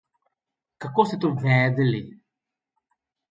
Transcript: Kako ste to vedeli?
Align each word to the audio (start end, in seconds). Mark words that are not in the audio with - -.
Kako 0.85 1.05
ste 1.09 1.19
to 1.25 1.31
vedeli? 1.45 2.01